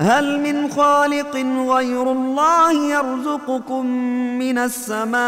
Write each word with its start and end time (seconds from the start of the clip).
هل 0.00 0.40
من 0.40 0.70
خالق 0.70 1.36
غير 1.74 2.12
الله 2.12 2.72
يرزقكم 2.72 3.86
من 4.38 4.58
السماء 4.58 5.18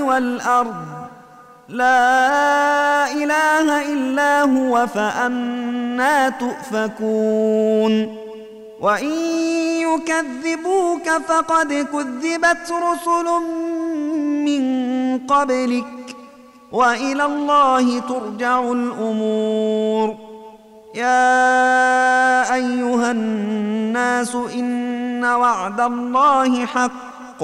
والأرض؟ 0.00 0.74
لا 1.68 3.12
إله 3.12 3.92
إلا 3.92 4.42
هو 4.42 4.86
فأنا 4.86 6.28
تؤفكون. 6.28 8.16
وإن 8.80 9.12
يكذبوك 9.80 11.10
فقد 11.28 11.72
كذبت 11.72 12.72
رسل 12.72 13.24
من 14.44 14.64
قبلك. 15.18 15.84
وإلى 16.72 17.24
الله 17.24 17.98
ترجع 17.98 18.60
الأمور. 18.60 20.23
يا 20.94 22.54
أيها 22.54 23.10
الناس 23.10 24.34
إن 24.34 25.24
وعد 25.24 25.80
الله 25.80 26.66
حق. 26.66 27.42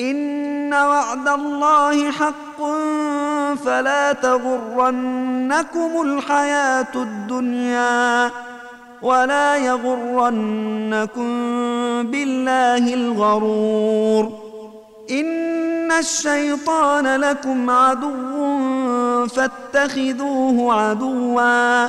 إن 0.00 0.74
وعد 0.74 1.28
الله 1.28 2.10
حق. 2.10 2.62
فلا 3.64 4.12
تغرنكم 4.12 5.90
الحياة 6.02 6.94
الدنيا 6.94 8.30
ولا 9.02 9.56
يغرنكم 9.56 11.26
بالله 12.02 12.94
الغرور. 12.94 14.32
إن 15.10 15.92
الشيطان 15.92 17.16
لكم 17.16 17.70
عدو 17.70 19.26
فاتخذوه 19.26 20.74
عدوا. 20.74 21.88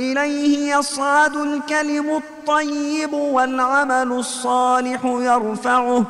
إليه 0.00 0.76
يصعد 0.76 1.36
الكلم 1.36 2.10
الطيب 2.10 3.12
والعمل 3.12 4.12
الصالح 4.12 5.04
يرفعه 5.04 6.04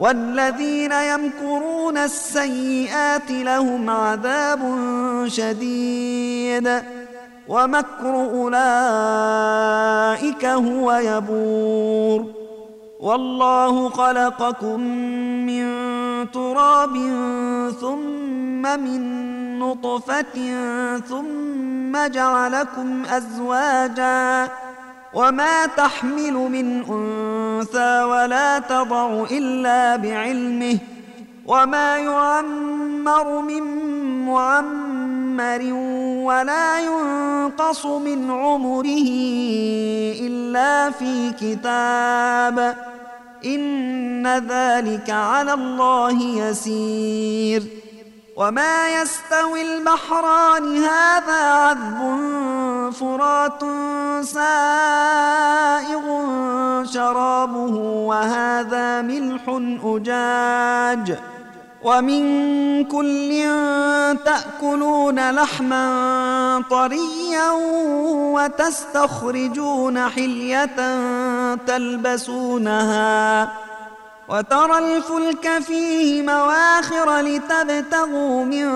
والذين 0.00 0.92
يمكرون 0.92 1.96
السيئات 1.96 3.30
لهم 3.30 3.90
عذاب 3.90 4.60
شديد. 5.26 6.82
ومكر 7.48 8.14
أولئك 8.14 8.54
هو 10.44 10.92
يبور. 10.92 12.39
والله 13.00 13.88
خلقكم 13.88 14.80
من 15.46 15.64
تراب 16.30 16.94
ثم 17.80 18.62
من 18.80 19.00
نطفة 19.58 20.36
ثم 21.08 22.06
جعلكم 22.06 23.02
أزواجا 23.04 24.48
وما 25.14 25.66
تحمل 25.66 26.32
من 26.32 26.84
أنثى 26.90 28.02
ولا 28.02 28.58
تضع 28.58 29.24
إلا 29.30 29.96
بعلمه 29.96 30.78
وما 31.46 31.96
يعمر 31.96 33.40
من 33.40 33.62
معمر 34.26 35.60
ولا 36.24 36.80
ينقص 36.80 37.86
من 37.86 38.30
عمره 38.30 39.08
إلا 40.20 40.90
في 40.90 41.32
كتاب. 41.40 42.76
إن 43.44 44.26
ذلك 44.26 45.10
على 45.10 45.52
الله 45.54 46.22
يسير. 46.22 47.62
وما 48.36 49.02
يستوي 49.02 49.62
البحران 49.62 50.76
هذا 50.76 51.52
عذب 51.52 52.00
فرات 52.92 53.60
سائغ 54.24 56.04
شرابه 56.84 57.76
وهذا 58.06 59.02
ملح 59.02 59.42
أجاج. 59.84 61.29
ومن 61.82 62.84
كل 62.84 63.44
تأكلون 64.24 65.30
لحما 65.30 66.64
طريا 66.70 67.50
وتستخرجون 68.36 70.08
حلية 70.08 70.76
تلبسونها 71.66 73.48
وترى 74.28 74.78
الفلك 74.78 75.58
فيه 75.58 76.22
مواخر 76.22 77.20
لتبتغوا 77.20 78.44
من 78.44 78.68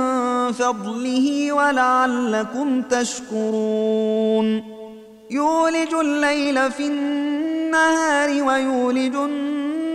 فضله 0.53 1.53
ولعلكم 1.53 2.83
تشكرون. 2.83 4.75
يولج 5.31 5.95
الليل 5.95 6.73
في 6.73 6.87
النهار 6.87 8.43
ويولج 8.43 9.15
النهار 9.15 9.64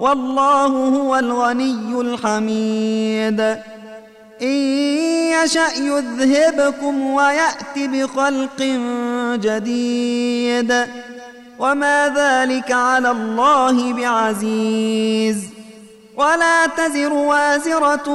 والله 0.00 0.66
هو 0.66 1.16
الغني 1.16 2.00
الحميد. 2.00 3.40
إن 4.42 4.56
يشأ 5.44 5.72
يذهبكم 5.76 7.10
ويأت 7.10 7.76
بخلق 7.76 8.62
جديد. 9.34 10.86
وما 11.58 12.08
ذلك 12.16 12.72
على 12.72 13.10
الله 13.10 13.92
بعزيز. 13.92 15.44
ولا 16.16 16.66
تزر 16.66 17.12
وازرة 17.12 18.08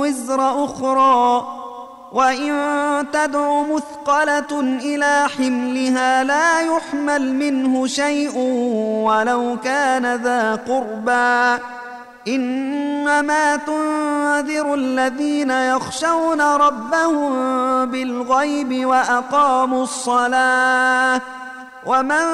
وزر 0.00 0.64
أخرى. 0.64 1.59
وإن 2.12 3.06
تدع 3.12 3.62
مثقلة 3.62 4.60
إلى 4.60 5.28
حملها 5.38 6.24
لا 6.24 6.60
يحمل 6.60 7.34
منه 7.34 7.86
شيء 7.86 8.38
ولو 9.04 9.56
كان 9.64 10.16
ذا 10.16 10.54
قربى 10.54 11.62
إنما 12.28 13.56
تنذر 13.56 14.74
الذين 14.74 15.50
يخشون 15.50 16.40
ربهم 16.40 17.30
بالغيب 17.86 18.86
وأقاموا 18.86 19.82
الصلاة 19.82 21.20
ومن 21.86 22.24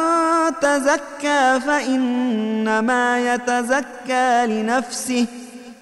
تزكى 0.60 1.60
فإنما 1.66 3.34
يتزكى 3.34 4.46
لنفسه 4.46 5.26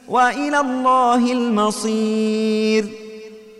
وإلى 0.08 0.60
الله 0.60 1.32
المصير 1.32 3.03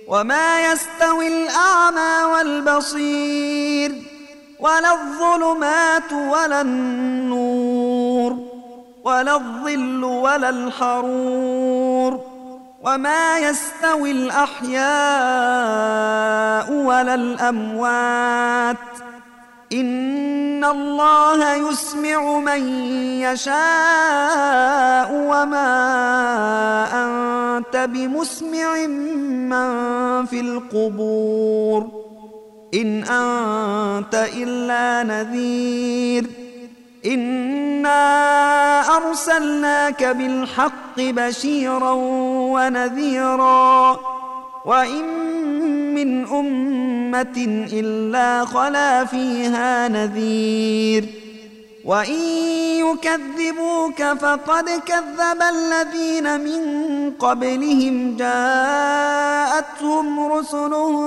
وما 0.09 0.73
يستوي 0.73 1.29
الأعمى 1.29 2.25
والبصير 2.33 3.93
ولا 4.61 4.93
الظلمات 4.93 6.13
ولا 6.13 6.61
النور 6.61 8.39
ولا 9.05 9.35
الظل 9.35 10.05
ولا 10.05 10.49
الحرور 10.49 12.21
وما 12.83 13.39
يستوي 13.39 14.11
الأحياء 14.11 14.85
ولا 16.73 17.15
الأموات 17.15 18.77
إن 19.75 20.65
الله 20.65 21.55
يسمع 21.55 22.39
من 22.39 22.69
يشاء 23.21 25.09
وما 25.13 25.75
أنت 26.95 27.77
بمسمع 27.77 28.87
من 28.87 29.67
في 30.27 30.41
القبور 30.41 31.89
إن 32.75 33.05
أنت 33.05 34.29
إلا 34.37 35.03
نذير 35.03 36.27
إنا 37.07 38.01
أرسلناك 38.97 40.05
بالحق 40.05 40.97
بشيرا 40.99 41.93
ونذيرا 42.55 44.01
وإن 44.65 45.05
من 45.95 46.27
أمة 46.27 47.67
إلا 47.73 48.45
خلا 48.45 49.05
فيها 49.05 49.89
نذير. 49.89 51.05
وإن 51.85 52.21
يكذبوك 52.79 54.03
فقد 54.03 54.65
كذب 54.87 55.43
الذين 55.55 56.41
من 56.41 56.61
قبلهم. 57.11 58.17
جاءتهم 58.17 59.13
رسلهم 60.33 61.07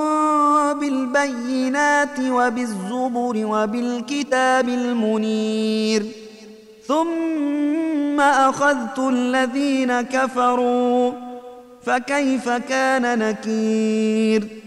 بالبينات 0.80 2.20
وبالزبر 2.20 3.46
وبالكتاب 3.46 4.70
المنير. 4.70 6.06
ثم 6.88 8.20
أخذت 8.20 9.00
الذين 9.00 10.02
كفروا 10.02 11.12
فكيف 11.86 12.50
كان 12.50 13.20
نكير؟ 13.20 14.67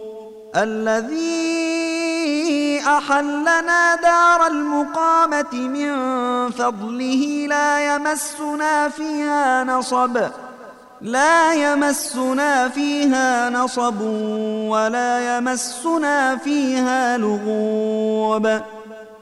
الذي 0.55 1.61
أحلنا 2.87 3.95
دار 3.95 4.47
المقامة 4.47 5.53
من 5.53 5.91
فضله 6.51 7.45
لا 7.49 7.95
يمسنا 7.95 8.89
فيها 8.89 9.63
نصب 9.63 10.17
لا 11.01 11.53
يمسنا 11.53 12.69
فيها 12.69 13.49
نصب 13.49 14.01
ولا 14.71 15.37
يمسنا 15.37 16.37
فيها 16.37 17.17
لغوب. 17.17 18.61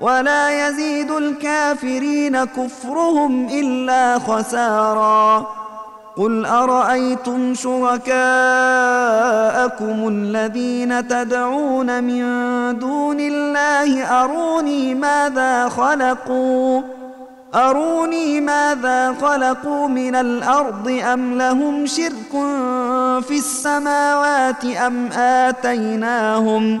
ولا 0.00 0.68
يزيد 0.68 1.10
الكافرين 1.10 2.44
كفرهم 2.44 3.46
إلا 3.46 4.18
خسارا. 4.18 5.46
قل 6.16 6.46
أرأيتم 6.46 7.54
شركاءكم 7.54 8.08
الذين 10.08 11.08
تدعون 11.08 12.04
من 12.04 12.22
دون 12.78 13.20
الله؟ 13.20 14.22
أروني 14.24 14.94
ماذا 14.94 15.68
خلقوا؟ 15.68 16.82
أروني 17.54 18.40
ماذا 18.40 19.14
خلقوا 19.20 19.88
من 19.88 20.14
الأرض؟ 20.14 21.00
أم 21.12 21.38
لهم 21.38 21.86
شرك 21.86 22.32
في 23.22 23.36
السماوات 23.38 24.64
أم 24.64 25.06
آتيناهم؟ 25.12 26.80